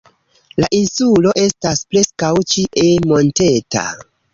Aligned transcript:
La 0.63 0.69
insulo 0.77 1.35
estas 1.43 1.85
preskaŭ 1.93 2.33
ĉie 2.55 2.91
monteta. 3.15 3.91